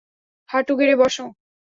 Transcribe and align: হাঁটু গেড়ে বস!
হাঁটু 0.49 0.73
গেড়ে 0.79 0.95
বস! 1.01 1.15